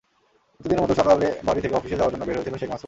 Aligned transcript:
প্রতিদিনের 0.61 0.83
মতো 0.83 0.93
সকালে 0.95 1.27
বাড়ি 1.45 1.59
থেকে 1.61 1.75
অফিসে 1.75 1.97
যাওয়ার 1.97 2.13
জন্য 2.13 2.23
বের 2.25 2.37
হয়েছিলেন 2.37 2.59
শেখ 2.59 2.69
মাসুম। 2.69 2.79